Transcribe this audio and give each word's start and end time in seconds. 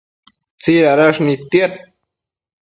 tsidadash 0.61 1.19
nidtiad 1.25 1.71